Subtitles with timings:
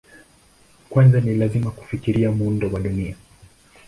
[0.89, 3.15] Kwanza ni lazima kufikiria muundo wa Dunia.